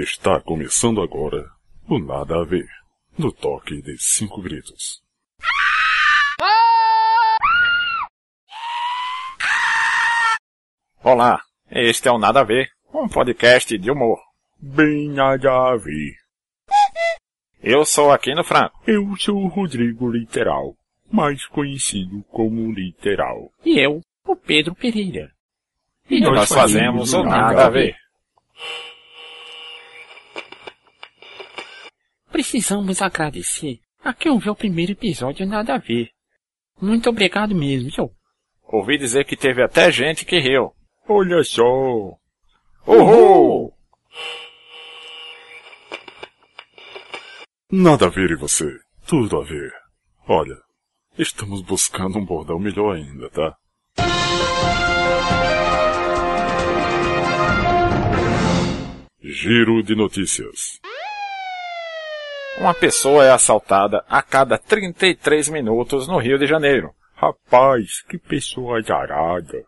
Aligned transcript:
Está 0.00 0.40
começando 0.40 1.02
agora 1.02 1.50
o 1.88 1.98
Nada 1.98 2.40
a 2.40 2.44
Ver, 2.44 2.68
no 3.18 3.32
toque 3.32 3.82
de 3.82 3.98
cinco 3.98 4.40
gritos. 4.40 5.02
Olá, 11.02 11.42
este 11.68 12.06
é 12.06 12.12
o 12.12 12.18
Nada 12.18 12.42
a 12.42 12.44
Ver, 12.44 12.68
um 12.94 13.08
podcast 13.08 13.76
de 13.76 13.90
humor. 13.90 14.20
Bem 14.60 15.08
nada 15.08 15.50
a 15.50 15.76
ver. 15.76 16.14
Eu 17.60 17.84
sou 17.84 18.12
Aquino 18.12 18.44
Franco. 18.44 18.80
Eu 18.86 19.16
sou 19.16 19.42
o 19.42 19.48
Rodrigo 19.48 20.08
Literal, 20.08 20.76
mais 21.10 21.44
conhecido 21.44 22.22
como 22.30 22.70
Literal. 22.70 23.50
E 23.64 23.80
eu, 23.80 24.00
o 24.24 24.36
Pedro 24.36 24.76
Pereira. 24.76 25.32
E 26.08 26.20
nós 26.20 26.48
fazemos 26.48 27.12
o 27.14 27.24
Nada 27.24 27.66
a 27.66 27.68
Ver. 27.68 27.96
Precisamos 32.38 33.02
agradecer 33.02 33.80
a 34.00 34.14
quem 34.14 34.30
ouviu 34.30 34.52
o 34.52 34.56
primeiro 34.56 34.92
episódio 34.92 35.44
Nada 35.44 35.74
a 35.74 35.78
Ver. 35.78 36.10
Muito 36.80 37.10
obrigado 37.10 37.52
mesmo, 37.52 37.90
Joe. 37.90 38.10
Ouvi 38.62 38.96
dizer 38.96 39.24
que 39.24 39.36
teve 39.36 39.60
até 39.60 39.90
gente 39.90 40.24
que 40.24 40.38
riu. 40.38 40.72
Olha 41.08 41.42
só. 41.42 41.64
Uhul! 42.86 43.74
Nada 47.72 48.06
a 48.06 48.08
ver 48.08 48.30
e 48.30 48.36
você. 48.36 48.72
Tudo 49.04 49.40
a 49.40 49.44
ver. 49.44 49.72
Olha, 50.28 50.56
estamos 51.18 51.60
buscando 51.62 52.20
um 52.20 52.24
bordão 52.24 52.60
melhor 52.60 52.94
ainda, 52.94 53.28
tá? 53.30 53.56
Giro 59.20 59.82
de 59.82 59.96
notícias. 59.96 60.78
Uma 62.60 62.74
pessoa 62.74 63.24
é 63.24 63.30
assaltada 63.30 64.04
a 64.08 64.20
cada 64.22 64.58
33 64.58 65.48
minutos 65.48 66.08
no 66.08 66.18
Rio 66.18 66.38
de 66.38 66.46
Janeiro. 66.46 66.92
Rapaz, 67.14 68.02
que 68.08 68.18
pessoa 68.18 68.78
azarada. 68.78 69.64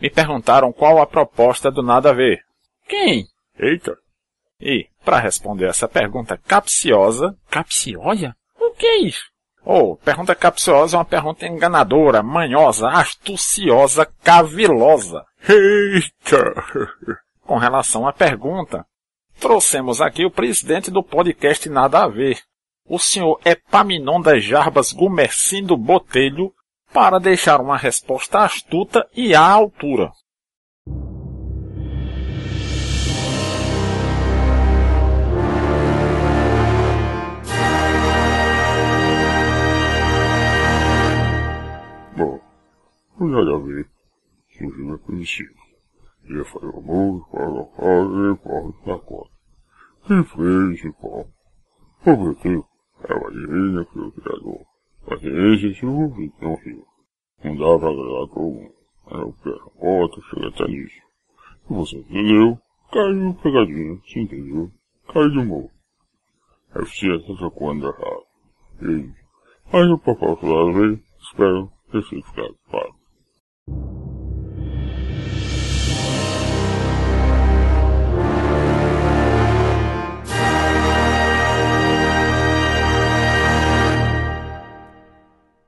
Me 0.00 0.10
perguntaram 0.10 0.72
qual 0.72 1.00
a 1.00 1.06
proposta 1.06 1.70
do 1.70 1.82
Nada 1.82 2.10
a 2.10 2.12
Ver. 2.12 2.40
Quem? 2.88 3.26
Eita, 3.58 3.96
E, 4.60 4.86
para 5.04 5.18
responder 5.18 5.66
essa 5.66 5.88
pergunta 5.88 6.38
capciosa, 6.38 7.36
Capciosa? 7.50 8.34
O 8.58 8.70
que 8.72 8.86
é 8.86 8.98
isso? 9.00 9.30
ou 9.64 9.96
pergunta 9.96 10.34
capciosa 10.34 10.96
é 10.96 10.98
uma 10.98 11.04
pergunta 11.04 11.46
enganadora, 11.46 12.20
manhosa, 12.20 12.88
astuciosa, 12.88 14.04
cavilosa. 14.24 15.24
eita. 15.48 16.54
Com 17.52 17.58
relação 17.58 18.08
à 18.08 18.14
pergunta, 18.14 18.86
trouxemos 19.38 20.00
aqui 20.00 20.24
o 20.24 20.30
presidente 20.30 20.90
do 20.90 21.02
podcast 21.02 21.68
Nada 21.68 22.02
a 22.02 22.08
Ver, 22.08 22.40
o 22.88 22.98
senhor 22.98 23.38
Epaminondas 23.44 24.42
Jarbas 24.42 24.90
Gumercindo 24.90 25.76
Botelho, 25.76 26.50
para 26.94 27.20
deixar 27.20 27.60
uma 27.60 27.76
resposta 27.76 28.38
astuta 28.38 29.06
e 29.14 29.34
à 29.34 29.46
altura. 29.46 30.10
Bom, 42.16 42.40
o 43.20 43.26
nada 43.26 43.54
a 43.54 43.58
ver. 43.58 43.86
Surgiu 44.56 44.94
é 44.94 44.98
conhecido. 45.06 45.61
Ia 46.32 46.44
fazer 46.46 46.74
amor, 46.74 47.28
colocar 47.28 47.84
e 47.84 48.36
pôr 48.38 48.74
na 48.86 48.98
conta. 48.98 49.30
E 50.08 50.24
fez 50.24 50.84
e 50.84 50.92
pô. 50.92 51.26
O 52.06 52.10
objetivo 52.10 52.66
é 53.04 53.12
a 53.12 53.30
divina 53.30 53.84
que 53.84 53.98
o 53.98 54.12
criador. 54.12 54.66
Paciência 55.04 55.74
se 55.74 55.84
o 55.84 56.00
ouvido 56.00 56.34
não 56.40 56.54
rio. 56.54 56.86
Não 57.44 57.54
dá 57.56 57.78
pra 57.78 57.90
agradar 57.90 58.28
todo 58.28 58.40
mundo. 58.40 58.74
Mas 59.04 59.20
eu 59.20 59.34
quero 59.42 59.62
a 59.62 59.70
porta, 59.78 60.20
chega 60.30 60.48
até 60.48 60.66
nisso. 60.68 61.02
Se 61.66 61.74
você 61.74 61.96
entendeu, 61.98 62.58
caiu 62.90 63.34
pegadinha. 63.42 64.00
Se 64.06 64.20
entendeu, 64.20 64.70
caiu 65.12 65.30
de 65.30 65.44
novo. 65.44 65.70
Eficiência 66.76 67.34
só 67.36 67.50
quando 67.50 67.88
errado. 67.88 68.24
E 68.80 68.86
é 68.86 68.92
isso. 68.92 69.22
Mas 69.70 69.86
o 69.86 69.98
da 69.98 70.72
vez, 70.80 70.98
espero 71.20 71.70
ter 71.90 72.02
sido 72.04 72.22
ficado 72.22 72.56
claro. 72.70 73.01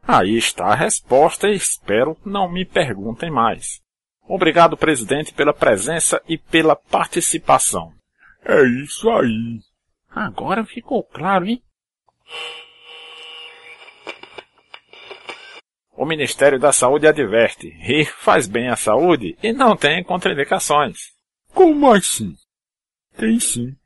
Aí 0.07 0.37
está 0.37 0.67
a 0.67 0.75
resposta 0.75 1.49
e 1.49 1.55
espero 1.55 2.17
não 2.25 2.51
me 2.51 2.65
perguntem 2.65 3.31
mais. 3.31 3.81
Obrigado, 4.27 4.77
presidente, 4.77 5.33
pela 5.33 5.53
presença 5.53 6.21
e 6.29 6.39
pela 6.39 6.77
participação. 6.77 7.93
É 8.45 8.63
isso 8.83 9.11
aí. 9.11 9.61
Agora 10.11 10.65
ficou 10.65 11.03
claro, 11.03 11.47
hein? 11.47 11.63
O 15.97 16.05
Ministério 16.05 16.59
da 16.59 16.73
Saúde 16.73 17.07
adverte, 17.07 17.69
rir 17.69 18.07
faz 18.07 18.47
bem 18.47 18.69
à 18.69 18.77
saúde 18.77 19.39
e 19.43 19.53
não 19.53 19.77
tem 19.77 20.03
contraindicações. 20.03 21.13
Como 21.53 21.93
assim? 21.93 22.35
Tem 23.17 23.39
sim. 23.39 23.77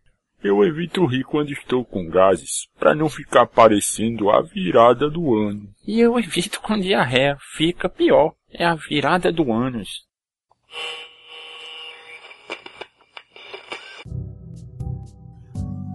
Eu 0.43 0.62
evito 0.65 1.04
rir 1.04 1.25
quando 1.25 1.50
estou 1.50 1.84
com 1.84 2.09
gases, 2.09 2.69
para 2.78 2.94
não 2.94 3.09
ficar 3.09 3.44
parecendo 3.47 4.31
a 4.31 4.41
virada 4.41 5.10
do 5.10 5.34
ano. 5.34 5.69
E 5.84 5.99
eu 5.99 6.16
evito 6.16 6.60
com 6.60 6.78
diarreia. 6.78 7.37
Fica 7.56 7.88
pior. 7.88 8.34
É 8.53 8.65
a 8.65 8.77
virada 8.77 9.32
do 9.32 9.53
ânus. 9.53 10.06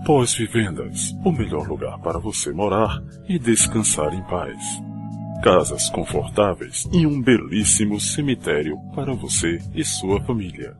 Pós-vivendas, 0.05 1.13
o 1.23 1.31
melhor 1.31 1.65
lugar 1.65 1.97
para 1.99 2.19
você 2.19 2.51
morar 2.51 3.01
e 3.29 3.39
descansar 3.39 4.13
em 4.13 4.21
paz. 4.23 4.61
Casas 5.41 5.89
confortáveis 5.89 6.85
e 6.91 7.07
um 7.07 7.21
belíssimo 7.21 7.97
cemitério 7.97 8.77
para 8.93 9.13
você 9.13 9.59
e 9.73 9.85
sua 9.85 10.21
família. 10.25 10.75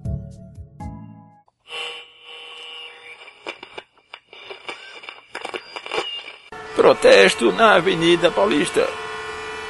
Protesto 6.84 7.50
na 7.54 7.76
Avenida 7.76 8.30
Paulista. 8.30 8.86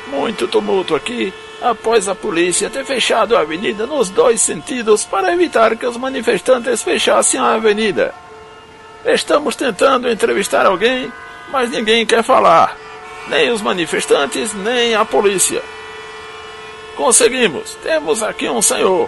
Muito 0.07 0.47
tumulto 0.47 0.95
aqui 0.95 1.31
após 1.61 2.09
a 2.09 2.15
polícia 2.15 2.71
ter 2.71 2.83
fechado 2.83 3.37
a 3.37 3.41
avenida 3.41 3.85
nos 3.85 4.09
dois 4.09 4.41
sentidos 4.41 5.05
para 5.05 5.31
evitar 5.31 5.77
que 5.77 5.85
os 5.85 5.95
manifestantes 5.95 6.81
fechassem 6.81 7.39
a 7.39 7.53
avenida. 7.53 8.15
Estamos 9.05 9.55
tentando 9.55 10.09
entrevistar 10.09 10.65
alguém, 10.65 11.13
mas 11.51 11.69
ninguém 11.69 12.03
quer 12.03 12.23
falar. 12.23 12.75
Nem 13.27 13.51
os 13.51 13.61
manifestantes, 13.61 14.51
nem 14.55 14.95
a 14.95 15.05
polícia. 15.05 15.61
Conseguimos. 16.95 17.75
Temos 17.83 18.23
aqui 18.23 18.49
um 18.49 18.59
senhor. 18.59 19.07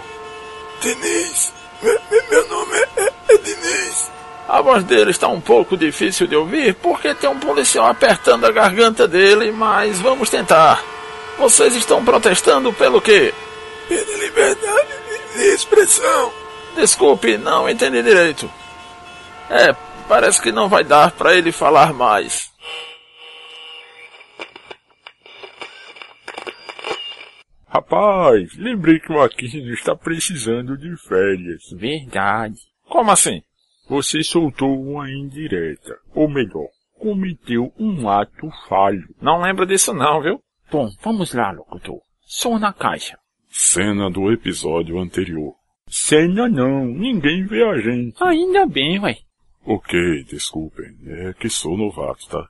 Diniz. 0.80 1.52
Meu 1.82 2.48
nome 2.48 2.76
é, 2.98 3.12
é 3.30 3.38
Diniz. 3.38 4.15
A 4.48 4.60
voz 4.60 4.84
dele 4.84 5.10
está 5.10 5.26
um 5.26 5.40
pouco 5.40 5.76
difícil 5.76 6.26
de 6.26 6.36
ouvir 6.36 6.74
porque 6.76 7.14
tem 7.14 7.28
um 7.28 7.38
policial 7.38 7.86
apertando 7.86 8.44
a 8.44 8.52
garganta 8.52 9.08
dele, 9.08 9.50
mas 9.50 10.00
vamos 10.00 10.30
tentar. 10.30 10.82
Vocês 11.36 11.74
estão 11.74 12.04
protestando 12.04 12.72
pelo 12.72 13.00
quê? 13.00 13.34
Pela 13.88 14.18
liberdade 14.18 14.88
de 15.34 15.42
expressão. 15.48 16.32
Desculpe, 16.76 17.36
não 17.36 17.68
entendi 17.68 18.02
direito. 18.02 18.50
É, 19.50 19.74
parece 20.08 20.40
que 20.40 20.52
não 20.52 20.68
vai 20.68 20.84
dar 20.84 21.10
para 21.10 21.34
ele 21.34 21.50
falar 21.50 21.92
mais. 21.92 22.50
Rapaz, 27.68 28.56
lembrei 28.56 29.00
que 29.00 29.12
o 29.12 29.20
Aquino 29.20 29.74
está 29.74 29.94
precisando 29.94 30.78
de 30.78 30.96
férias. 30.96 31.64
Verdade. 31.72 32.56
Como 32.88 33.10
assim? 33.10 33.42
Você 33.88 34.22
soltou 34.22 34.80
uma 34.80 35.10
indireta, 35.10 35.98
ou 36.14 36.28
melhor, 36.28 36.68
cometeu 36.98 37.72
um 37.78 38.08
ato 38.08 38.50
falho. 38.68 39.14
Não 39.20 39.40
lembro 39.40 39.66
disso 39.66 39.92
não, 39.94 40.20
viu? 40.20 40.40
Bom, 40.70 40.88
vamos 41.02 41.32
lá, 41.32 41.50
locutor. 41.52 42.00
Som 42.20 42.58
na 42.58 42.72
caixa. 42.72 43.18
Cena 43.48 44.10
do 44.10 44.32
episódio 44.32 44.98
anterior. 44.98 45.54
Cena 45.88 46.48
não, 46.48 46.84
ninguém 46.84 47.46
vê 47.46 47.62
a 47.62 47.78
gente. 47.78 48.22
Ainda 48.22 48.66
bem, 48.66 48.98
ué. 48.98 49.18
Ok, 49.64 50.24
desculpem, 50.24 50.96
é 51.06 51.32
que 51.34 51.48
sou 51.48 51.76
novato, 51.76 52.28
tá? 52.28 52.48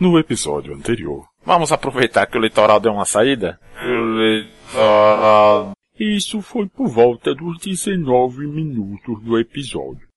No 0.00 0.18
episódio 0.18 0.74
anterior, 0.74 1.26
Vamos 1.44 1.72
aproveitar 1.72 2.26
que 2.26 2.38
o 2.38 2.40
litoral 2.40 2.78
deu 2.78 2.92
uma 2.92 3.04
saída? 3.04 3.58
O 3.84 4.20
litoral... 4.20 5.72
Isso 6.02 6.42
foi 6.42 6.68
por 6.68 6.88
volta 6.88 7.32
dos 7.32 7.60
19 7.60 8.48
minutos 8.48 9.22
do 9.22 9.38
episódio, 9.38 10.08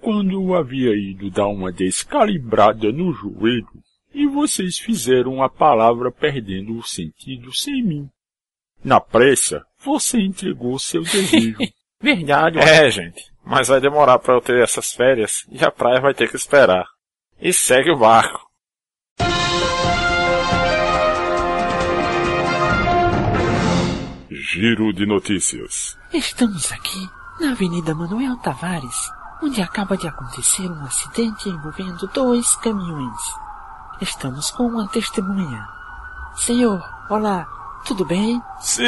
quando 0.00 0.32
eu 0.32 0.54
havia 0.54 0.96
ido 0.96 1.30
dar 1.30 1.48
uma 1.48 1.70
descalibrada 1.70 2.90
no 2.90 3.12
joelho 3.12 3.68
e 4.14 4.26
vocês 4.26 4.78
fizeram 4.78 5.42
a 5.42 5.50
palavra 5.50 6.10
perdendo 6.10 6.78
o 6.78 6.82
sentido 6.82 7.54
sem 7.54 7.82
mim. 7.82 8.08
Na 8.82 9.00
pressa, 9.00 9.66
você 9.84 10.18
entregou 10.18 10.78
seu 10.78 11.02
desejo. 11.02 11.58
Verdade, 12.00 12.58
É, 12.60 12.90
gente. 12.90 13.30
Mas 13.44 13.68
vai 13.68 13.82
demorar 13.82 14.18
pra 14.20 14.32
eu 14.32 14.40
ter 14.40 14.62
essas 14.62 14.94
férias 14.94 15.46
e 15.50 15.62
a 15.62 15.70
praia 15.70 16.00
vai 16.00 16.14
ter 16.14 16.30
que 16.30 16.36
esperar. 16.36 16.86
E 17.38 17.52
segue 17.52 17.90
o 17.90 17.98
barco. 17.98 18.47
Giro 24.50 24.92
de 24.94 25.04
notícias. 25.04 25.98
Estamos 26.12 26.72
aqui 26.72 27.06
na 27.38 27.50
Avenida 27.52 27.94
Manuel 27.94 28.34
Tavares, 28.38 29.10
onde 29.42 29.60
acaba 29.60 29.94
de 29.94 30.08
acontecer 30.08 30.70
um 30.70 30.82
acidente 30.84 31.50
envolvendo 31.50 32.06
dois 32.14 32.56
caminhões. 32.56 33.20
Estamos 34.00 34.50
com 34.50 34.66
uma 34.66 34.88
testemunha. 34.88 35.68
Senhor, 36.36 36.82
olá, 37.10 37.46
tudo 37.84 38.06
bem? 38.06 38.40
Sim, 38.60 38.84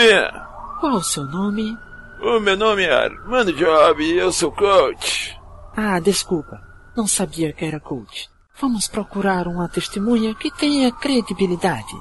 Qual 0.80 0.94
o 0.94 1.02
seu 1.04 1.24
nome? 1.24 1.76
o 2.22 2.40
meu 2.40 2.56
nome 2.56 2.84
é 2.84 2.92
Armando 2.94 3.52
Job 3.52 4.02
e 4.02 4.16
eu 4.16 4.32
sou 4.32 4.50
coach. 4.52 5.38
Ah, 5.76 6.00
desculpa, 6.00 6.58
não 6.96 7.06
sabia 7.06 7.52
que 7.52 7.66
era 7.66 7.78
coach. 7.78 8.30
Vamos 8.58 8.88
procurar 8.88 9.46
uma 9.46 9.68
testemunha 9.68 10.34
que 10.34 10.50
tenha 10.50 10.90
credibilidade. 10.90 11.92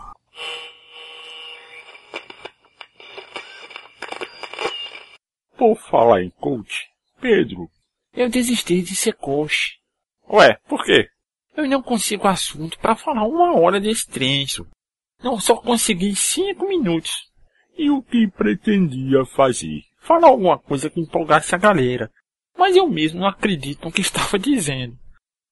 Por 5.60 5.76
falar 5.76 6.24
em 6.24 6.30
coach, 6.30 6.88
Pedro, 7.20 7.70
Eu 8.14 8.30
desisti 8.30 8.82
de 8.82 8.96
ser 8.96 9.12
coach. 9.12 9.78
Ué, 10.30 10.58
por 10.70 10.86
quê? 10.86 11.10
Eu 11.54 11.68
não 11.68 11.82
consigo 11.84 12.30
assunto 12.30 12.80
para 12.80 12.96
falar 12.96 13.28
uma 13.28 13.54
hora 13.60 13.78
desse 13.78 14.08
trenço. 14.08 14.66
Não 15.22 15.38
só 15.38 15.58
consegui 15.58 16.16
cinco 16.16 16.66
minutos. 16.66 17.30
e 17.78 17.90
o 17.90 18.02
que 18.02 18.26
pretendia 18.30 19.26
fazer? 19.26 19.84
Falar 20.00 20.30
alguma 20.30 20.58
coisa 20.58 20.90
que 20.90 21.02
empolgasse 21.02 21.54
a 21.54 21.58
galera. 21.58 22.10
Mas 22.58 22.78
eu 22.78 22.88
mesmo 22.88 23.20
não 23.20 23.28
acredito 23.28 23.84
no 23.84 23.92
que 23.92 24.00
estava 24.00 24.40
dizendo. 24.40 24.98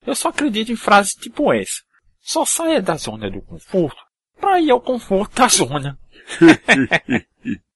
Eu 0.05 0.15
só 0.15 0.29
acredito 0.29 0.71
em 0.71 0.77
frases 0.77 1.15
tipo 1.15 1.51
essa. 1.51 1.81
Só 2.21 2.45
saia 2.45 2.81
da 2.81 2.95
zona 2.95 3.29
do 3.29 3.41
conforto 3.41 4.01
para 4.39 4.61
ir 4.61 4.71
ao 4.71 4.79
conforto 4.79 5.35
da 5.35 5.49
zona. 5.49 5.99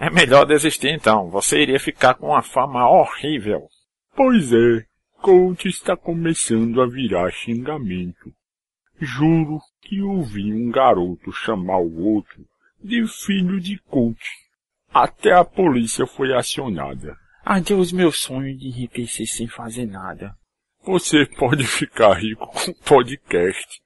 É 0.00 0.08
melhor 0.08 0.46
desistir 0.46 0.88
então. 0.88 1.28
Você 1.28 1.60
iria 1.60 1.78
ficar 1.78 2.14
com 2.14 2.28
uma 2.28 2.40
fama 2.42 2.88
horrível. 2.88 3.68
Pois 4.16 4.50
é, 4.50 4.86
coach 5.20 5.68
está 5.68 5.94
começando 5.94 6.80
a 6.80 6.86
virar 6.86 7.30
xingamento. 7.30 8.32
Juro 8.98 9.60
que 9.82 10.00
ouvi 10.00 10.52
um 10.54 10.70
garoto 10.70 11.30
chamar 11.32 11.78
o 11.78 12.02
outro 12.02 12.46
de 12.82 13.06
filho 13.06 13.60
de 13.60 13.78
coach. 13.90 14.30
Até 14.92 15.32
a 15.32 15.44
polícia 15.44 16.06
foi 16.06 16.34
acionada. 16.34 17.14
Adeus 17.44 17.92
meu 17.92 18.10
sonho 18.10 18.56
de 18.56 18.68
enriquecer 18.68 19.26
sem 19.26 19.48
fazer 19.48 19.84
nada. 19.84 20.34
Você 20.82 21.26
pode 21.26 21.66
ficar 21.66 22.14
rico 22.14 22.46
com 22.46 22.72
podcast. 22.84 23.82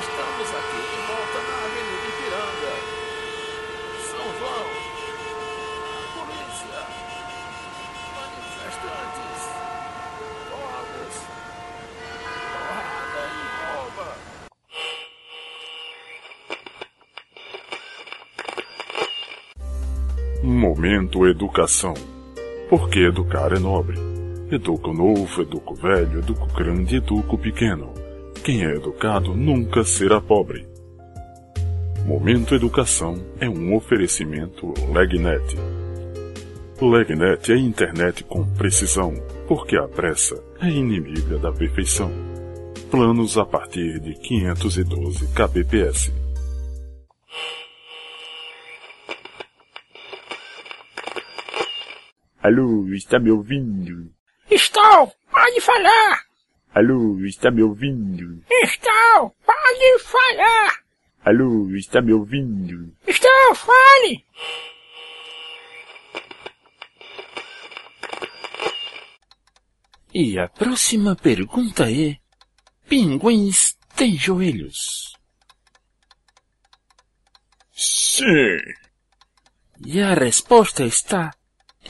Estamos 0.00 0.48
aqui 0.54 0.80
de 0.80 1.00
volta 1.06 1.38
na 1.46 1.56
Avenida 1.66 2.06
Ipiranga. 2.08 2.74
São 4.08 4.26
João. 4.38 4.68
Polícia. 6.14 6.80
Manifestantes. 8.16 9.40
Fogos. 10.48 11.16
Porrada 12.52 13.22
e 13.36 13.44
bomba. 13.60 14.08
Momento 20.80 21.26
Educação. 21.26 21.92
Porque 22.70 23.00
educar 23.00 23.52
é 23.52 23.58
nobre. 23.58 23.98
Educo 24.50 24.94
novo, 24.94 25.42
educo 25.42 25.74
velho, 25.74 26.20
educo 26.20 26.46
grande, 26.54 26.96
educo 26.96 27.36
pequeno. 27.36 27.92
Quem 28.42 28.64
é 28.64 28.76
educado 28.76 29.34
nunca 29.34 29.84
será 29.84 30.22
pobre. 30.22 30.66
Momento 32.06 32.54
Educação 32.54 33.22
é 33.38 33.46
um 33.46 33.76
oferecimento 33.76 34.72
Legnet. 34.90 35.54
Legnet 36.80 37.52
é 37.52 37.58
internet 37.58 38.24
com 38.24 38.42
precisão, 38.54 39.12
porque 39.46 39.76
a 39.76 39.86
pressa 39.86 40.42
é 40.62 40.70
inimiga 40.70 41.36
da 41.36 41.52
perfeição. 41.52 42.10
Planos 42.90 43.36
a 43.36 43.44
partir 43.44 44.00
de 44.00 44.14
512 44.14 45.26
kbps. 45.26 46.19
Alô, 52.50 52.84
está 52.92 53.20
me 53.20 53.30
ouvindo? 53.30 54.12
Estou! 54.50 55.14
Pode 55.30 55.60
falar! 55.60 56.26
Alô, 56.74 57.24
está 57.24 57.48
me 57.48 57.62
ouvindo? 57.62 58.44
Estou! 58.50 59.36
Pode 59.46 59.98
falar! 60.00 60.80
Alô, 61.24 61.70
está 61.76 62.02
me 62.02 62.12
ouvindo? 62.12 62.92
Estou! 63.06 63.54
Fale! 63.54 64.26
E 70.12 70.36
a 70.36 70.48
próxima 70.48 71.14
pergunta 71.14 71.88
é: 71.88 72.16
Pinguins 72.88 73.78
têm 73.94 74.18
joelhos? 74.18 75.12
Sim. 77.70 78.58
E 79.86 80.00
a 80.00 80.14
resposta 80.14 80.84
está 80.84 81.32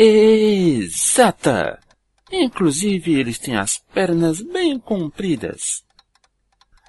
exata. 0.02 1.79
Inclusive, 2.32 3.12
eles 3.19 3.38
têm 3.38 3.56
as 3.56 3.79
pernas 3.93 4.41
bem 4.41 4.79
compridas. 4.79 5.85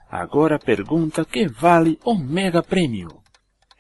Agora 0.10 0.56
a 0.56 0.60
pergunta 0.60 1.26
que 1.26 1.46
vale 1.48 2.00
o 2.06 2.16
mega 2.16 2.64
prêmio. 2.64 3.22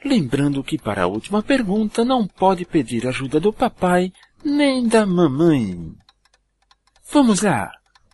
Lembrando 0.03 0.63
que 0.63 0.77
para 0.77 1.03
a 1.03 1.07
última 1.07 1.41
pergunta 1.41 2.03
não 2.03 2.27
pode 2.27 2.65
pedir 2.65 3.07
ajuda 3.07 3.39
do 3.39 3.53
papai 3.53 4.11
nem 4.43 4.87
da 4.87 5.05
mamãe. 5.05 5.93
Vamos 7.09 7.41
lá. 7.41 7.71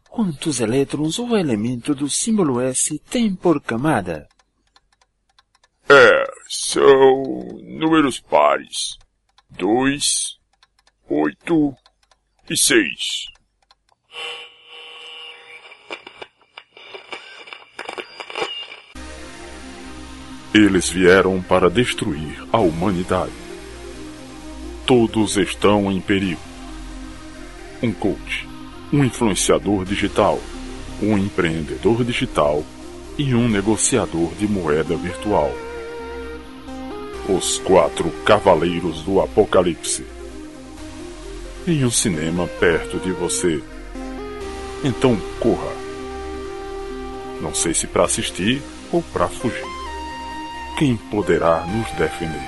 Quantos 0.10 0.60
elétrons 0.60 1.18
o 1.18 1.36
elemento 1.36 1.96
do 1.96 2.10
símbolo 2.10 2.60
S 2.60 3.00
tem 3.10 3.34
por 3.34 3.62
camada? 3.62 4.28
É, 5.90 6.24
são 6.48 7.24
números 7.64 8.20
pares. 8.20 8.98
Dois, 9.50 10.37
oito 11.10 11.74
e 12.50 12.58
seis. 12.58 13.28
Eles 20.54 20.90
vieram 20.90 21.42
para 21.42 21.70
destruir 21.70 22.44
a 22.52 22.58
humanidade. 22.58 23.32
Todos 24.86 25.38
estão 25.38 25.90
em 25.92 26.02
perigo. 26.02 26.42
Um 27.82 27.94
coach, 27.94 28.48
um 28.92 29.04
influenciador 29.04 29.86
digital, 29.86 30.40
um 31.02 31.18
empreendedor 31.18 32.04
digital 32.04 32.64
e 33.18 33.34
um 33.34 33.48
negociador 33.48 34.34
de 34.36 34.48
moeda 34.48 34.96
virtual. 34.98 35.52
Os 37.30 37.60
Quatro 37.60 38.10
Cavaleiros 38.26 39.04
do 39.04 39.22
Apocalipse. 39.22 40.17
Em 41.68 41.84
um 41.84 41.92
cinema 41.92 42.48
perto 42.48 42.98
de 42.98 43.12
você. 43.12 43.62
Então 44.86 45.18
corra. 45.38 45.76
Não 47.42 47.54
sei 47.54 47.74
se 47.74 47.86
para 47.86 48.06
assistir 48.06 48.62
ou 48.90 49.04
para 49.04 49.28
fugir. 49.28 49.66
Quem 50.80 50.96
poderá 50.96 51.66
nos 51.68 51.92
defender? 51.98 52.40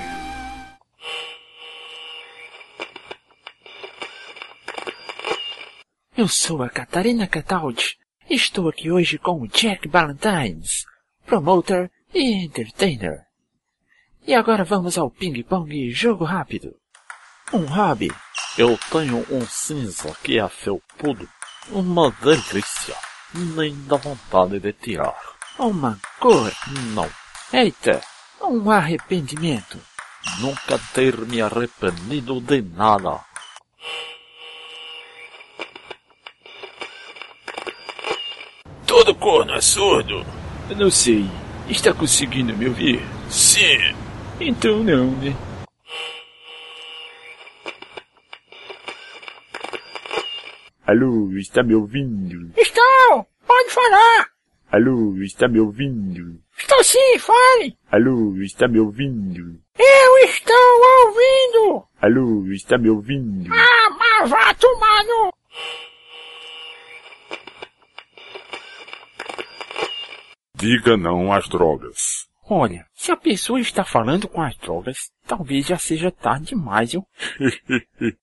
Eu 6.16 6.26
sou 6.26 6.62
a 6.62 6.70
Catarina 6.70 7.26
Cataldi. 7.26 7.98
Estou 8.30 8.70
aqui 8.70 8.90
hoje 8.90 9.18
com 9.18 9.42
o 9.42 9.48
Jack 9.48 9.86
Valentines, 9.86 10.86
promoter 11.26 11.90
e 12.14 12.42
entertainer. 12.42 13.26
E 14.26 14.32
agora 14.32 14.64
vamos 14.64 14.96
ao 14.96 15.10
ping-pong 15.10 15.90
jogo 15.90 16.24
rápido. 16.24 16.79
Um 17.52 17.64
hobby. 17.66 18.12
Eu 18.56 18.78
tenho 18.92 19.26
um 19.28 19.44
cinza 19.44 20.14
que 20.22 20.38
é 20.38 20.48
felpudo. 20.48 21.28
Uma 21.70 22.12
delícia. 22.22 22.94
Nem 23.34 23.74
dá 23.86 23.96
vontade 23.96 24.60
de 24.60 24.72
tirar. 24.72 25.16
Uma 25.58 25.98
cor? 26.20 26.52
Não. 26.94 27.10
Eita, 27.52 28.00
um 28.40 28.70
arrependimento. 28.70 29.80
Nunca 30.38 30.78
ter 30.94 31.16
me 31.18 31.42
arrependido 31.42 32.40
de 32.40 32.62
nada. 32.62 33.18
Todo 38.86 39.14
corno 39.16 39.54
é 39.54 39.60
surdo. 39.60 40.24
Eu 40.68 40.76
não 40.76 40.90
sei. 40.90 41.28
Está 41.68 41.92
conseguindo 41.92 42.56
me 42.56 42.68
ouvir? 42.68 43.04
Sim. 43.28 43.94
Então 44.40 44.84
não, 44.84 45.10
né? 45.16 45.49
Alô, 50.90 51.30
está 51.38 51.62
me 51.62 51.72
ouvindo? 51.72 52.52
Estou! 52.56 53.24
Pode 53.46 53.70
falar! 53.70 54.28
Alô, 54.72 55.16
está 55.22 55.46
me 55.46 55.60
ouvindo? 55.60 56.42
Estou 56.58 56.82
sim, 56.82 57.16
fale! 57.16 57.78
Alô, 57.92 58.36
está 58.42 58.66
me 58.66 58.80
ouvindo? 58.80 59.56
Eu 59.78 60.18
estou 60.24 60.56
ouvindo! 61.06 61.86
Alô, 62.02 62.44
está 62.52 62.76
me 62.76 62.90
ouvindo? 62.90 63.54
Ah, 63.54 63.90
mas 63.96 64.30
vá 64.30 64.52
tomar 64.54 65.04
no... 65.04 65.32
Diga 70.56 70.96
não 70.96 71.32
às 71.32 71.48
drogas. 71.48 72.28
Olha, 72.48 72.84
se 72.96 73.12
a 73.12 73.16
pessoa 73.16 73.60
está 73.60 73.84
falando 73.84 74.26
com 74.26 74.42
as 74.42 74.56
drogas, 74.56 75.12
talvez 75.24 75.68
já 75.68 75.78
seja 75.78 76.10
tarde 76.10 76.46
demais, 76.46 76.90
viu? 76.90 77.06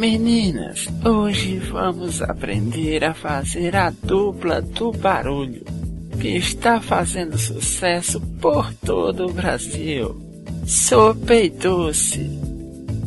Meninas, 0.00 0.88
hoje 1.04 1.58
vamos 1.58 2.22
aprender 2.22 3.04
a 3.04 3.12
fazer 3.12 3.76
a 3.76 3.90
dupla 3.90 4.62
do 4.62 4.92
barulho, 4.92 5.62
que 6.18 6.38
está 6.38 6.80
fazendo 6.80 7.36
sucesso 7.36 8.18
por 8.40 8.72
todo 8.76 9.26
o 9.26 9.32
Brasil. 9.34 10.18
Sopa 10.66 11.34
e 11.34 11.50
doce. 11.50 12.30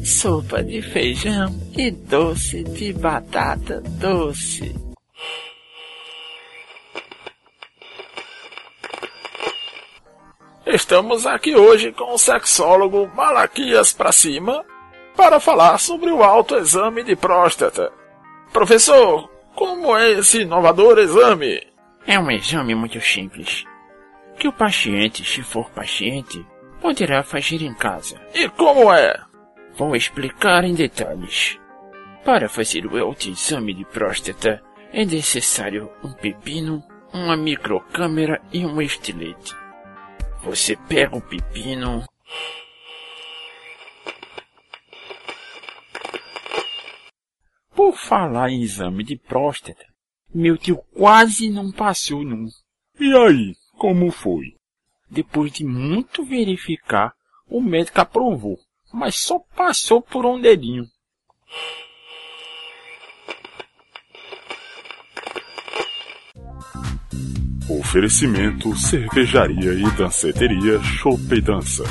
Sopa 0.05 0.61
de 0.61 0.83
feijão 0.83 1.59
e 1.75 1.89
doce 1.89 2.63
de 2.63 2.93
batata 2.93 3.81
doce. 3.81 4.75
Estamos 10.67 11.25
aqui 11.25 11.55
hoje 11.55 11.91
com 11.91 12.13
o 12.13 12.19
sexólogo 12.19 13.09
Malaquias 13.15 13.91
pra 13.91 14.11
cima 14.11 14.63
para 15.15 15.39
falar 15.39 15.77
sobre 15.77 16.11
o 16.11 16.23
autoexame 16.23 17.03
de 17.03 17.15
próstata. 17.15 17.91
Professor, 18.51 19.29
como 19.55 19.95
é 19.97 20.11
esse 20.11 20.41
inovador 20.41 20.97
exame? 20.99 21.61
É 22.05 22.19
um 22.19 22.29
exame 22.29 22.75
muito 22.75 22.99
simples, 22.99 23.63
que 24.37 24.47
o 24.47 24.53
paciente, 24.53 25.23
se 25.23 25.41
for 25.41 25.69
paciente, 25.69 26.45
poderá 26.81 27.23
fazer 27.23 27.61
em 27.61 27.73
casa. 27.73 28.19
E 28.33 28.49
como 28.49 28.91
é? 28.91 29.19
Vou 29.75 29.95
explicar 29.95 30.63
em 30.63 30.73
detalhes. 30.73 31.57
Para 32.25 32.49
fazer 32.49 32.85
o 32.85 32.97
autoexame 32.97 33.73
de 33.73 33.85
próstata, 33.85 34.61
é 34.91 35.05
necessário 35.05 35.89
um 36.03 36.11
pepino, 36.11 36.83
uma 37.13 37.35
microcâmera 37.35 38.41
e 38.51 38.65
um 38.65 38.81
estilete. 38.81 39.55
Você 40.43 40.75
pega 40.87 41.15
o 41.15 41.21
pepino, 41.21 42.03
Por 47.75 47.97
falar 47.97 48.49
em 48.49 48.61
exame 48.61 49.03
de 49.03 49.17
próstata, 49.17 49.85
meu 50.33 50.57
tio 50.57 50.77
quase 50.93 51.49
não 51.49 51.71
passou 51.71 52.23
num. 52.23 52.47
E 52.99 53.15
aí, 53.15 53.55
como 53.77 54.11
foi? 54.11 54.55
Depois 55.09 55.51
de 55.51 55.65
muito 55.65 56.23
verificar, 56.23 57.13
o 57.47 57.61
médico 57.61 58.01
aprovou, 58.01 58.57
mas 58.93 59.19
só 59.19 59.39
passou 59.55 60.01
por 60.01 60.25
um 60.25 60.39
dedinho. 60.39 60.85
Oferecimento 67.69 68.75
Cervejaria 68.75 69.73
e 69.73 69.97
Danceteria 69.97 70.81
Chopp 70.83 71.21
e 71.31 71.41
Dança. 71.41 71.83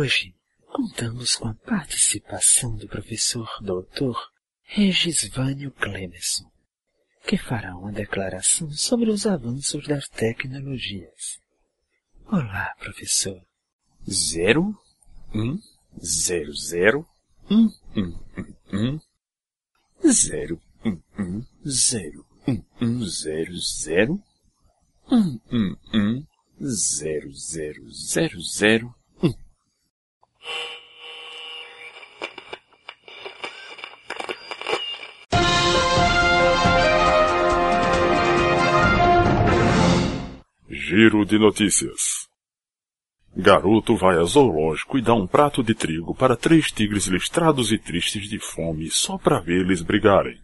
Hoje 0.00 0.34
contamos 0.64 1.36
com 1.36 1.48
a 1.48 1.54
participação 1.54 2.74
do 2.74 2.88
professor 2.88 3.46
Dr. 3.60 4.16
Regisvânio 4.62 5.70
Clemerson, 5.72 6.50
que 7.26 7.36
fará 7.36 7.76
uma 7.76 7.92
declaração 7.92 8.70
sobre 8.70 9.10
os 9.10 9.26
avanços 9.26 9.86
das 9.86 10.08
tecnologias. 10.08 11.38
Olá, 12.24 12.74
professor. 12.78 13.42
Zero, 14.10 14.74
um, 15.34 15.58
zero, 16.02 16.54
zero, 16.54 17.06
um, 17.50 17.68
um, 17.94 18.18
um, 18.72 19.00
um, 20.02 20.10
zero, 20.10 20.62
um, 20.82 20.98
um, 21.18 21.46
zero, 21.68 22.26
um, 22.48 22.64
um, 22.80 23.04
zero, 23.04 23.54
zero, 23.58 24.22
um, 25.10 25.38
um, 25.52 25.76
um, 25.92 26.26
zero, 26.64 27.30
zero, 27.34 27.90
zero, 27.90 28.40
zero. 28.40 28.99
Giro 40.68 41.24
de 41.24 41.38
notícias. 41.38 42.28
Garoto 43.36 43.96
vai 43.96 44.18
a 44.18 44.24
zoológico 44.24 44.98
e 44.98 45.02
dá 45.02 45.14
um 45.14 45.26
prato 45.26 45.62
de 45.62 45.72
trigo 45.72 46.14
para 46.14 46.36
três 46.36 46.72
tigres 46.72 47.06
listrados 47.06 47.70
e 47.70 47.78
tristes 47.78 48.28
de 48.28 48.38
fome 48.40 48.90
só 48.90 49.16
para 49.16 49.38
vê-los 49.38 49.82
brigarem. 49.82 50.40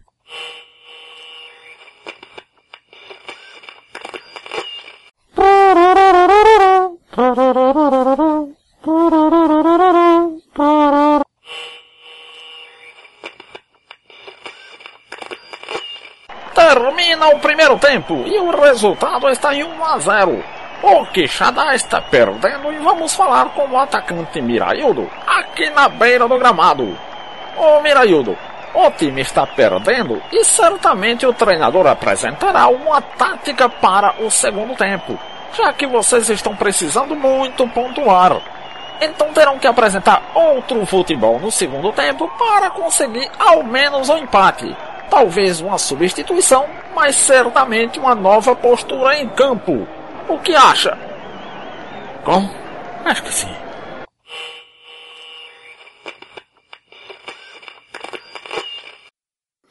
Primeiro 17.67 17.77
tempo 17.77 18.23
e 18.25 18.39
o 18.39 18.61
resultado 18.61 19.27
está 19.29 19.53
em 19.53 19.63
1 19.63 19.85
a 19.85 19.99
0. 19.99 20.43
O 20.81 21.05
Quixadá 21.07 21.75
está 21.75 21.99
perdendo 21.99 22.71
e 22.71 22.77
vamos 22.77 23.13
falar 23.13 23.49
com 23.49 23.67
o 23.67 23.77
atacante 23.77 24.41
Miraildo 24.41 25.09
aqui 25.25 25.69
na 25.71 25.89
beira 25.89 26.27
do 26.27 26.37
gramado. 26.37 26.97
Ô 27.57 27.81
Miraildo, 27.81 28.37
o 28.73 28.91
time 28.91 29.21
está 29.21 29.45
perdendo 29.45 30.21
e 30.31 30.45
certamente 30.45 31.25
o 31.25 31.33
treinador 31.33 31.87
apresentará 31.87 32.69
uma 32.69 33.01
tática 33.01 33.67
para 33.67 34.13
o 34.23 34.31
segundo 34.31 34.75
tempo, 34.75 35.19
já 35.53 35.73
que 35.73 35.85
vocês 35.85 36.29
estão 36.29 36.55
precisando 36.55 37.15
muito 37.15 37.67
pontuar. 37.67 38.39
Então 39.01 39.33
terão 39.33 39.59
que 39.59 39.67
apresentar 39.67 40.21
outro 40.33 40.85
futebol 40.85 41.37
no 41.39 41.51
segundo 41.51 41.91
tempo 41.91 42.29
para 42.37 42.69
conseguir 42.69 43.29
ao 43.37 43.61
menos 43.61 44.07
o 44.07 44.13
um 44.13 44.17
empate. 44.19 44.73
Talvez 45.09 45.61
uma 45.61 45.77
substituição, 45.77 46.67
mas 46.93 47.15
certamente 47.15 47.97
uma 47.99 48.13
nova 48.13 48.53
postura 48.55 49.17
em 49.19 49.29
campo. 49.29 49.87
O 50.27 50.37
que 50.39 50.53
acha? 50.55 50.97
Como? 52.23 52.49
Acho 53.05 53.23
que 53.23 53.33
sim. 53.33 53.55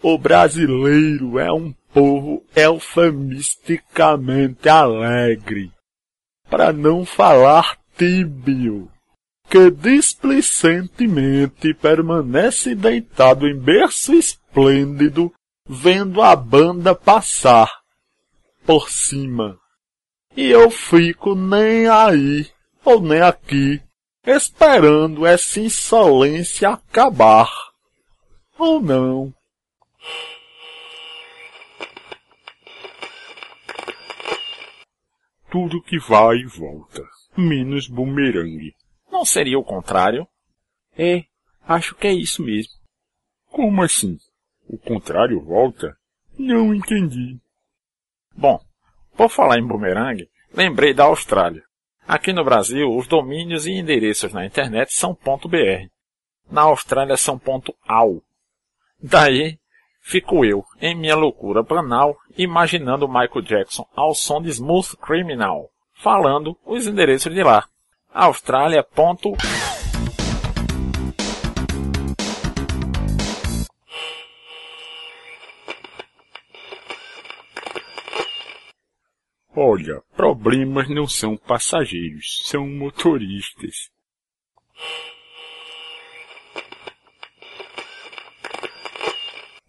O 0.03 0.17
brasileiro 0.17 1.39
é 1.39 1.53
um 1.53 1.75
povo 1.93 2.43
eufemisticamente 2.55 4.67
alegre, 4.69 5.71
para 6.49 6.73
não 6.73 7.05
falar 7.05 7.77
tíbio, 7.99 8.89
que 9.49 9.71
displicentemente 9.71 11.75
permanece 11.75 12.75
deitado 12.75 13.47
em 13.49 13.59
berço 13.59 14.13
esplêndido, 14.57 15.33
vendo 15.67 16.23
a 16.23 16.35
banda 16.35 16.95
passar 16.95 17.71
por 18.65 18.89
cima. 18.89 19.61
E 20.35 20.51
eu 20.51 20.71
fico 20.71 21.35
nem 21.35 21.87
aí, 21.87 22.51
ou 22.85 23.01
nem 23.01 23.21
aqui, 23.21 23.83
esperando 24.25 25.27
essa 25.27 25.61
insolência 25.61 26.71
acabar. 26.71 27.51
Ou 28.59 28.81
não. 28.81 29.35
Tudo 35.51 35.83
que 35.83 35.99
vai 35.99 36.39
e 36.39 36.47
volta, 36.47 37.03
menos 37.37 37.89
bumerangue. 37.89 38.75
Não 39.11 39.25
seria 39.25 39.59
o 39.59 39.65
contrário? 39.65 40.27
É, 40.99 41.25
acho 41.63 41.95
que 41.95 42.07
é 42.07 42.13
isso 42.13 42.43
mesmo. 42.43 42.73
Como 43.51 43.83
assim? 43.83 44.19
O 44.69 44.79
contrário 44.79 45.41
volta? 45.41 45.97
Não 46.39 46.75
entendi. 46.75 47.39
Bom, 48.35 48.61
por 49.17 49.31
falar 49.31 49.59
em 49.59 49.67
bumerangue, 49.67 50.29
lembrei 50.53 50.93
da 50.93 51.05
Austrália. 51.05 51.63
Aqui 52.07 52.33
no 52.33 52.45
Brasil, 52.45 52.89
os 52.95 53.09
domínios 53.09 53.67
e 53.67 53.73
endereços 53.73 54.33
na 54.33 54.45
internet 54.45 54.93
são 54.93 55.13
.br. 55.15 55.89
Na 56.51 56.63
Austrália 56.63 57.17
são 57.17 57.41
.au. 57.89 58.23
Daí, 59.03 59.59
fico 60.01 60.45
eu, 60.45 60.65
em 60.81 60.95
minha 60.95 61.17
loucura 61.17 61.63
banal, 61.63 62.17
imaginando 62.37 63.09
Michael 63.09 63.43
Jackson 63.43 63.87
ao 63.95 64.15
som 64.15 64.41
de 64.41 64.51
Smooth 64.51 64.97
Criminal, 64.99 65.69
falando 65.95 66.57
os 66.65 66.87
endereços 66.87 67.35
de 67.35 67.43
lá. 67.43 67.67
Austrália. 68.13 68.87
Olha, 79.59 80.03
problemas 80.15 80.87
não 80.91 81.09
são 81.09 81.35
passageiros, 81.35 82.43
são 82.45 82.69
motoristas. 82.69 83.89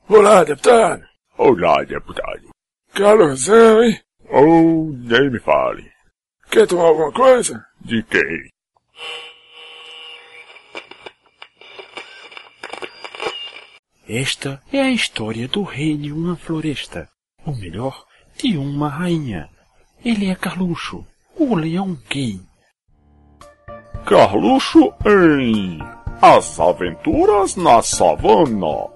Olá, 0.09 0.43
deputado. 0.43 1.07
Olá, 1.37 1.85
deputado. 1.85 2.49
Calorzão, 2.93 3.81
hein? 3.81 4.01
Oh, 4.29 4.91
nem 4.91 5.29
me 5.29 5.39
fale. 5.39 5.89
Quer 6.51 6.67
tomar 6.67 6.87
alguma 6.87 7.13
coisa? 7.13 7.65
De 7.79 8.03
quem? 8.03 8.49
Esta 14.09 14.61
é 14.73 14.81
a 14.81 14.91
história 14.91 15.47
do 15.47 15.63
rei 15.63 15.95
de 15.95 16.11
uma 16.11 16.35
floresta, 16.35 17.09
ou 17.45 17.55
melhor, 17.55 18.05
de 18.35 18.57
uma 18.57 18.89
rainha. 18.89 19.49
Ele 20.07 20.29
é 20.29 20.35
Carluxo, 20.35 21.05
o 21.37 21.53
leão 21.53 21.97
gay. 22.09 22.39
Carluxo 24.05 24.93
em 25.05 25.79
As 26.21 26.57
Aventuras 26.61 27.57
na 27.57 27.81
Savana. 27.81 28.87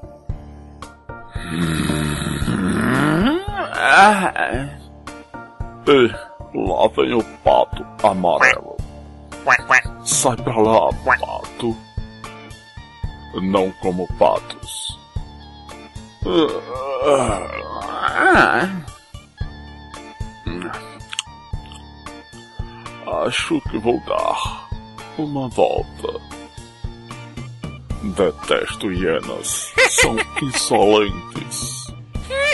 Ah, 3.76 4.70
E 5.86 6.58
lá 6.58 6.88
vem 6.96 7.14
o 7.14 7.24
pato 7.44 7.86
amarelo. 8.04 8.78
Sai 10.06 10.38
pra 10.38 10.56
lá, 10.62 10.90
pato. 11.04 11.76
Não 13.42 13.70
como 13.82 14.08
patos. 14.18 14.98
ah, 17.04 18.81
Acho 23.22 23.62
que 23.70 23.78
vou 23.78 24.02
dar 24.08 24.68
uma 25.16 25.48
volta. 25.50 26.20
Detesto 28.02 28.92
hienas. 28.92 29.72
São 29.90 30.16
insolentes. 30.42 31.94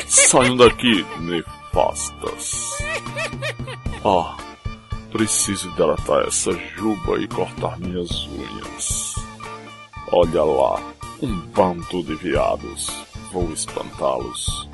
Saiam 0.07 0.57
daqui, 0.57 1.05
nefastas. 1.19 2.79
Ah, 4.03 4.35
preciso 5.09 5.69
hidratar 5.69 6.27
essa 6.27 6.51
juba 6.75 7.17
e 7.17 7.29
cortar 7.29 7.79
minhas 7.79 8.27
unhas. 8.27 9.15
Olha 10.11 10.43
lá, 10.43 10.81
um 11.21 11.39
bando 11.55 12.03
de 12.03 12.15
viados. 12.15 12.91
Vou 13.31 13.49
espantá-los. 13.53 14.67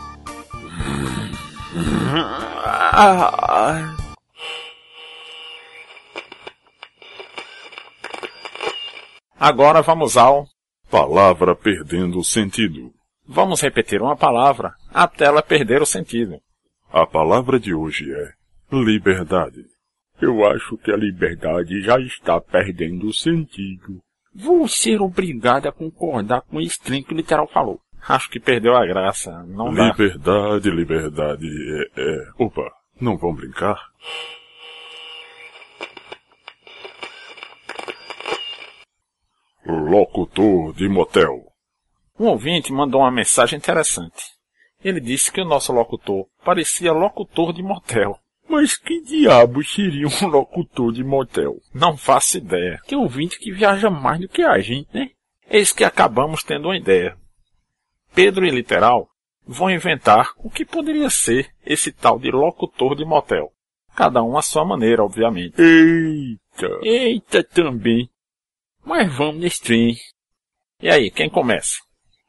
Agora 9.44 9.82
vamos 9.82 10.16
ao. 10.16 10.48
Palavra 10.90 11.54
perdendo 11.54 12.18
o 12.18 12.24
sentido. 12.24 12.94
Vamos 13.28 13.60
repetir 13.62 14.02
uma 14.02 14.16
palavra 14.16 14.74
até 14.94 15.26
ela 15.26 15.44
perder 15.44 15.82
o 15.82 15.86
sentido. 15.86 16.40
A 16.90 17.06
palavra 17.06 17.60
de 17.60 17.74
hoje 17.74 18.10
é 18.10 18.32
liberdade. 18.72 19.66
Eu 20.22 20.46
acho 20.46 20.78
que 20.78 20.90
a 20.90 20.96
liberdade 20.96 21.82
já 21.82 22.00
está 22.00 22.40
perdendo 22.40 23.08
o 23.08 23.14
sentido. 23.14 24.00
vou 24.34 24.66
ser 24.66 25.02
obrigado 25.02 25.68
a 25.68 25.74
concordar 25.74 26.44
com 26.44 26.62
esse 26.62 26.80
trem 26.80 27.04
que 27.04 27.14
o 27.14 27.18
literal 27.18 27.50
falou. 27.50 27.82
Acho 28.08 28.30
que 28.30 28.40
perdeu 28.40 28.78
a 28.78 28.86
graça. 28.86 29.44
Não 29.44 29.74
dá. 29.74 29.88
Liberdade, 29.88 30.72
liberdade. 30.72 31.48
É, 31.98 32.02
é. 32.02 32.32
Opa, 32.38 32.72
não 32.98 33.18
vão 33.18 33.36
brincar? 33.36 33.78
Locutor 39.66 40.74
de 40.74 40.90
motel. 40.90 41.46
Um 42.20 42.28
ouvinte 42.28 42.74
mandou 42.74 43.02
uma 43.02 43.12
mensagem 43.12 43.58
interessante. 43.58 44.34
Ele 44.84 45.00
disse 45.00 45.32
que 45.32 45.40
o 45.40 45.46
nosso 45.46 45.72
locutor 45.72 46.28
parecia 46.44 46.92
locutor 46.92 47.54
de 47.54 47.64
motel. 47.64 48.20
Mas 48.48 48.76
que 48.78 49.02
diabo 49.02 49.64
seria 49.64 50.06
um 50.08 50.28
locutor 50.28 50.92
de 50.92 51.04
motel? 51.04 51.56
Não 51.74 51.96
faço 51.96 52.38
ideia. 52.38 52.82
Que 52.86 52.96
ouvinte 52.96 53.40
que 53.40 53.54
viaja 53.54 53.90
mais 53.90 54.20
do 54.20 54.28
que 54.28 54.44
a 54.44 54.60
gente, 54.60 54.90
né? 54.94 55.12
Eis 55.50 55.72
que 55.72 55.86
acabamos 55.86 56.44
tendo 56.44 56.66
uma 56.66 56.78
ideia. 56.78 57.18
Pedro 58.14 58.46
e 58.46 58.52
Literal 58.52 59.08
vão 59.48 59.72
inventar 59.72 60.32
o 60.38 60.50
que 60.50 60.66
poderia 60.66 61.10
ser 61.10 61.50
esse 61.66 61.92
tal 61.92 62.20
de 62.20 62.30
locutor 62.32 62.96
de 62.96 63.06
motel. 63.06 63.52
Cada 63.96 64.22
um 64.22 64.38
à 64.38 64.42
sua 64.42 64.66
maneira, 64.66 65.04
obviamente. 65.04 65.56
Eita! 65.62 66.80
Eita 66.82 67.44
também. 67.44 68.10
Mas 68.86 69.16
vamos 69.16 69.42
nesse 69.42 69.62
trem. 69.62 69.96
E 70.82 70.90
aí, 70.90 71.10
quem 71.10 71.30
começa? 71.30 71.78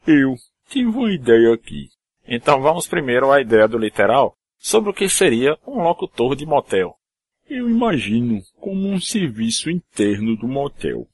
Eu 0.07 0.35
tive 0.69 0.89
uma 0.89 1.13
ideia 1.13 1.53
aqui. 1.53 1.89
Então 2.27 2.61
vamos 2.61 2.87
primeiro 2.87 3.31
à 3.31 3.41
ideia 3.41 3.67
do 3.67 3.77
literal 3.77 4.37
sobre 4.59 4.91
o 4.91 4.95
que 4.95 5.09
seria 5.09 5.59
um 5.67 5.83
locutor 5.83 6.35
de 6.37 6.47
motel. 6.47 6.95
Eu 7.49 7.69
imagino 7.69 8.41
como 8.59 8.89
um 8.89 9.01
serviço 9.01 9.69
interno 9.71 10.37
do 10.37 10.49
motel, 10.49 11.07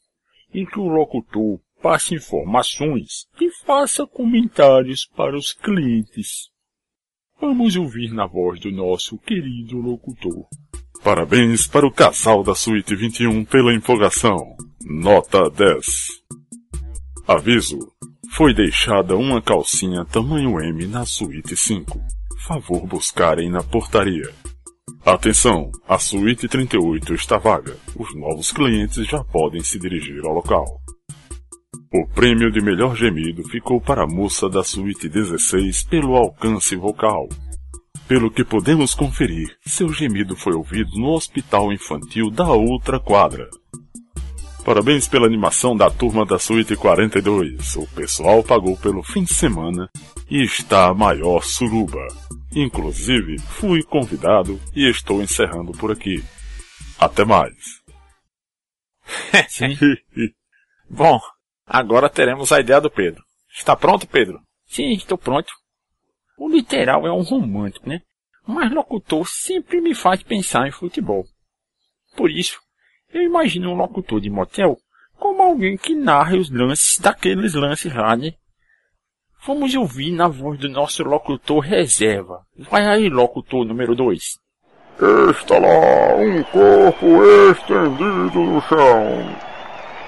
em 0.54 0.64
que 0.64 0.78
o 0.78 0.86
locutor 0.86 1.58
passe 1.82 2.14
informações 2.14 3.26
e 3.40 3.50
faça 3.64 4.06
comentários 4.06 5.06
para 5.06 5.36
os 5.36 5.52
clientes. 5.52 6.50
Vamos 7.40 7.74
ouvir 7.74 8.12
na 8.12 8.26
voz 8.26 8.60
do 8.60 8.70
nosso 8.70 9.18
querido 9.18 9.78
locutor. 9.78 10.46
Parabéns 11.02 11.66
para 11.66 11.86
o 11.86 11.92
casal 11.92 12.44
da 12.44 12.54
Suíte 12.54 12.94
21 12.94 13.44
pela 13.46 13.74
empolgação. 13.74 14.54
Nota 14.84 15.50
10. 15.50 15.84
Aviso. 17.28 17.78
Foi 18.32 18.54
deixada 18.54 19.14
uma 19.14 19.42
calcinha 19.42 20.06
tamanho 20.06 20.58
M 20.58 20.86
na 20.86 21.04
Suíte 21.04 21.54
5. 21.54 22.00
Favor 22.46 22.86
buscarem 22.86 23.50
na 23.50 23.62
portaria. 23.62 24.32
Atenção, 25.04 25.70
a 25.86 25.98
Suíte 25.98 26.48
38 26.48 27.12
está 27.14 27.36
vaga. 27.36 27.76
Os 27.94 28.14
novos 28.14 28.52
clientes 28.52 29.06
já 29.06 29.22
podem 29.22 29.62
se 29.62 29.78
dirigir 29.78 30.24
ao 30.24 30.32
local. 30.32 30.64
O 31.92 32.06
prêmio 32.14 32.50
de 32.50 32.62
melhor 32.62 32.96
gemido 32.96 33.42
ficou 33.48 33.80
para 33.82 34.04
a 34.04 34.08
moça 34.08 34.48
da 34.48 34.64
Suíte 34.64 35.10
16 35.10 35.84
pelo 35.84 36.16
alcance 36.16 36.74
vocal. 36.74 37.28
Pelo 38.08 38.30
que 38.30 38.44
podemos 38.44 38.94
conferir, 38.94 39.54
seu 39.64 39.92
gemido 39.92 40.34
foi 40.34 40.54
ouvido 40.54 40.90
no 40.96 41.10
hospital 41.10 41.70
infantil 41.70 42.30
da 42.30 42.50
outra 42.50 42.98
quadra. 42.98 43.48
Parabéns 44.70 45.08
pela 45.08 45.26
animação 45.26 45.76
da 45.76 45.90
turma 45.90 46.24
da 46.24 46.38
Suíte 46.38 46.76
42. 46.76 47.74
O 47.74 47.88
pessoal 47.88 48.40
pagou 48.40 48.76
pelo 48.76 49.02
fim 49.02 49.24
de 49.24 49.34
semana 49.34 49.90
e 50.30 50.44
está 50.44 50.86
a 50.86 50.94
maior 50.94 51.42
suruba. 51.42 52.06
Inclusive, 52.54 53.36
fui 53.40 53.82
convidado 53.82 54.60
e 54.72 54.88
estou 54.88 55.20
encerrando 55.20 55.72
por 55.72 55.90
aqui. 55.90 56.22
Até 57.00 57.24
mais. 57.24 57.52
Sim. 59.50 59.76
Bom, 60.88 61.18
agora 61.66 62.08
teremos 62.08 62.52
a 62.52 62.60
ideia 62.60 62.80
do 62.80 62.92
Pedro. 62.92 63.24
Está 63.52 63.74
pronto, 63.74 64.06
Pedro? 64.06 64.40
Sim, 64.66 64.92
estou 64.92 65.18
pronto. 65.18 65.52
O 66.38 66.48
literal 66.48 67.04
é 67.08 67.12
um 67.12 67.22
romântico, 67.22 67.88
né? 67.88 68.02
Mas 68.46 68.72
locutor 68.72 69.26
sempre 69.26 69.80
me 69.80 69.96
faz 69.96 70.22
pensar 70.22 70.68
em 70.68 70.70
futebol. 70.70 71.24
Por 72.16 72.30
isso, 72.30 72.60
eu 73.12 73.22
imagino 73.22 73.70
um 73.70 73.76
locutor 73.76 74.20
de 74.20 74.30
motel 74.30 74.76
como 75.18 75.42
alguém 75.42 75.76
que 75.76 75.94
narre 75.94 76.38
os 76.38 76.50
lances 76.50 76.98
daqueles 76.98 77.54
lances 77.54 77.94
lá, 77.94 78.16
né? 78.16 78.32
Vamos 79.46 79.74
ouvir 79.74 80.10
na 80.12 80.28
voz 80.28 80.58
do 80.58 80.68
nosso 80.68 81.02
locutor 81.02 81.60
reserva. 81.60 82.40
Vai 82.58 82.86
aí, 82.86 83.08
locutor 83.08 83.64
número 83.64 83.94
2. 83.94 84.38
Está 85.30 85.58
lá 85.58 86.16
um 86.16 86.42
corpo 86.44 87.24
estendido 87.50 88.38
no 88.38 88.60
chão. 88.62 89.36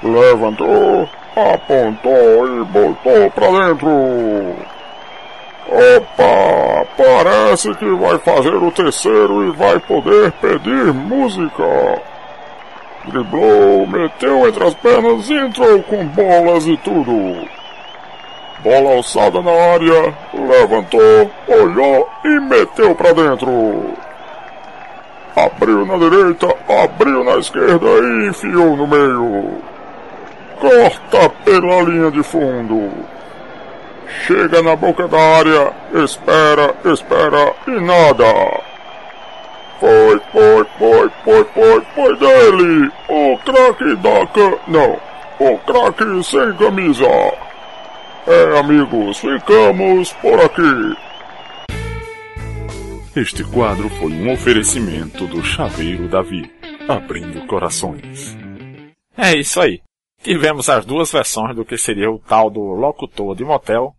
Levantou, 0.03 1.09
apontou 1.35 2.61
e 2.61 2.65
botou 2.65 3.31
pra 3.31 3.69
dentro. 3.69 3.89
Opa, 5.67 6.87
parece 6.97 7.75
que 7.77 7.91
vai 7.91 8.19
fazer 8.19 8.55
o 8.55 8.71
terceiro 8.71 9.49
e 9.49 9.51
vai 9.53 9.81
poder 9.81 10.31
pedir 10.33 10.93
música. 10.93 12.12
Driblou, 13.07 13.87
meteu 13.87 14.47
entre 14.47 14.65
as 14.65 14.75
pernas 14.75 15.29
e 15.29 15.35
entrou 15.35 15.83
com 15.83 16.07
bolas 16.07 16.67
e 16.67 16.77
tudo. 16.79 17.49
Bola 18.63 18.97
alçada 18.97 19.43
na 19.43 19.51
área, 19.51 20.15
levantou, 20.33 21.31
olhou 21.49 22.09
e 22.25 22.41
meteu 22.41 22.95
pra 22.95 23.13
dentro. 23.13 23.93
Abriu 25.35 25.85
na 25.85 25.97
direita, 25.97 26.55
abriu 26.69 27.25
na 27.25 27.39
esquerda 27.39 27.87
e 27.87 28.29
enfiou 28.29 28.77
no 28.77 28.87
meio. 28.87 29.57
Corta 30.61 31.29
pela 31.45 31.83
linha 31.83 32.11
de 32.13 32.23
fundo. 32.23 32.89
Chega 34.27 34.63
na 34.63 34.77
boca 34.77 35.09
da 35.09 35.19
área, 35.19 35.73
espera, 35.95 36.73
espera 36.85 37.53
e 37.67 37.81
nada. 37.81 38.72
Foi, 39.83 40.21
foi, 40.31 40.65
foi, 40.79 41.11
foi, 41.25 41.45
foi, 41.45 41.85
foi 41.97 42.17
dele! 42.17 42.93
O 43.09 43.37
craque 43.39 43.97
da 43.97 44.25
ca... 44.29 44.59
Não, 44.69 45.01
o 45.41 45.59
craque 45.59 46.23
sem 46.23 46.53
camisa. 46.57 47.05
É, 48.25 48.61
amigos, 48.61 49.19
ficamos 49.19 50.13
por 50.13 50.39
aqui. 50.39 50.97
Este 53.17 53.43
quadro 53.43 53.89
foi 53.89 54.13
um 54.13 54.33
oferecimento 54.33 55.27
do 55.27 55.43
Chaveiro 55.43 56.07
Davi, 56.07 56.49
abrindo 56.89 57.45
corações. 57.49 58.39
É 59.17 59.35
isso 59.35 59.61
aí. 59.61 59.81
Tivemos 60.23 60.69
as 60.69 60.85
duas 60.85 61.11
versões 61.11 61.57
do 61.57 61.65
que 61.65 61.77
seria 61.77 62.09
o 62.09 62.21
tal 62.21 62.49
do 62.49 62.61
locutor 62.61 63.35
de 63.35 63.45
motel. 63.45 63.97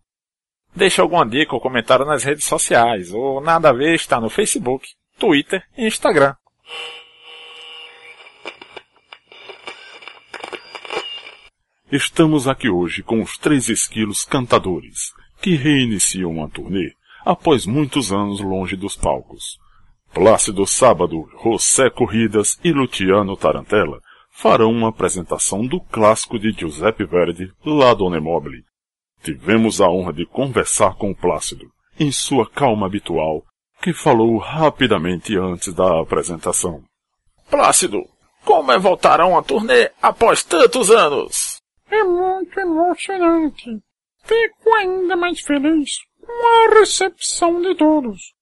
Deixe 0.73 1.01
alguma 1.01 1.25
dica 1.25 1.53
ou 1.53 1.59
comentário 1.59 2.05
nas 2.05 2.23
redes 2.23 2.45
sociais, 2.45 3.13
ou 3.13 3.41
nada 3.41 3.67
a 3.67 3.73
ver 3.73 3.95
está 3.95 4.21
no 4.21 4.29
Facebook, 4.29 4.87
Twitter 5.17 5.63
e 5.77 5.87
Instagram. 5.87 6.35
Estamos 11.91 12.47
aqui 12.47 12.69
hoje 12.69 13.03
com 13.03 13.21
os 13.21 13.37
três 13.37 13.69
esquilos 13.69 14.25
cantadores, 14.25 15.13
que 15.41 15.55
reiniciam 15.55 16.43
a 16.43 16.49
turnê 16.49 16.93
após 17.23 17.65
muitos 17.65 18.11
anos 18.11 18.41
longe 18.41 18.75
dos 18.75 18.95
palcos. 18.95 19.59
Plácido 20.13 20.65
Sábado, 20.65 21.29
José 21.43 21.89
Corridas 21.89 22.59
e 22.63 22.71
Luciano 22.71 23.37
Tarantella 23.37 23.99
farão 24.31 24.71
uma 24.71 24.89
apresentação 24.89 25.65
do 25.65 25.79
clássico 25.79 26.39
de 26.39 26.51
Giuseppe 26.51 27.05
Verdi, 27.05 27.51
La 27.63 27.93
Donna 27.93 28.19
Mobile. 28.19 28.63
Tivemos 29.23 29.79
a 29.79 29.87
honra 29.87 30.11
de 30.11 30.25
conversar 30.25 30.95
com 30.95 31.13
Plácido, 31.13 31.71
em 31.99 32.11
sua 32.11 32.49
calma 32.49 32.87
habitual, 32.87 33.43
que 33.83 33.93
falou 33.93 34.37
rapidamente 34.37 35.37
antes 35.37 35.73
da 35.73 35.99
apresentação. 35.99 36.81
Plácido, 37.51 38.01
como 38.45 38.71
é 38.71 38.79
voltar 38.79 39.19
a 39.19 39.27
uma 39.27 39.43
turnê 39.43 39.91
após 40.01 40.41
tantos 40.41 40.89
anos? 40.89 41.57
É 41.91 42.01
muito 42.01 42.57
emocionante. 42.57 43.81
Fico 44.23 44.73
ainda 44.75 45.17
mais 45.17 45.41
feliz 45.41 45.89
com 46.25 46.71
a 46.71 46.79
recepção 46.79 47.61
de 47.61 47.75
todos. 47.75 48.33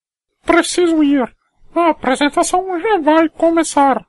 Preciso 0.45 1.03
ir. 1.03 1.27
A 1.75 1.89
apresentação 1.89 2.79
já 2.79 2.99
vai 2.99 3.27
começar. 3.29 4.05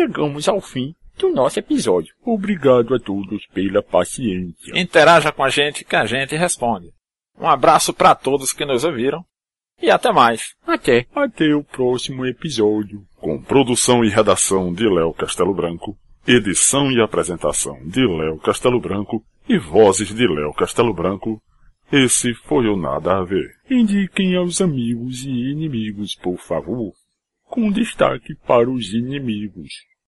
Chegamos 0.00 0.48
ao 0.48 0.62
fim 0.62 0.94
do 1.18 1.30
nosso 1.30 1.58
episódio. 1.58 2.14
Obrigado 2.24 2.94
a 2.94 2.98
todos 2.98 3.46
pela 3.48 3.82
paciência. 3.82 4.72
Interaja 4.74 5.30
com 5.30 5.44
a 5.44 5.50
gente 5.50 5.84
que 5.84 5.94
a 5.94 6.06
gente 6.06 6.34
responde. 6.34 6.88
Um 7.38 7.46
abraço 7.46 7.92
para 7.92 8.14
todos 8.14 8.52
que 8.52 8.64
nos 8.64 8.82
ouviram 8.82 9.22
e 9.80 9.90
até 9.90 10.10
mais. 10.10 10.54
Até. 10.66 11.06
Até 11.14 11.54
o 11.54 11.62
próximo 11.62 12.24
episódio. 12.24 13.02
Com 13.16 13.42
produção 13.42 14.02
e 14.02 14.08
redação 14.08 14.72
de 14.72 14.88
Léo 14.88 15.12
Castelo 15.12 15.52
Branco, 15.52 15.94
edição 16.26 16.90
e 16.90 17.02
apresentação 17.02 17.76
de 17.86 18.00
Léo 18.00 18.38
Castelo 18.38 18.80
Branco 18.80 19.22
e 19.46 19.58
vozes 19.58 20.14
de 20.14 20.26
Léo 20.26 20.54
Castelo 20.54 20.94
Branco, 20.94 21.42
esse 21.92 22.32
foi 22.32 22.68
o 22.68 22.76
Nada 22.76 23.18
a 23.18 23.24
Ver. 23.24 23.50
Indiquem 23.70 24.34
aos 24.34 24.62
amigos 24.62 25.24
e 25.24 25.30
inimigos, 25.30 26.14
por 26.14 26.38
favor, 26.38 26.92
com 27.44 27.70
destaque 27.70 28.34
para 28.46 28.70
os 28.70 28.94
inimigos. 28.94 29.89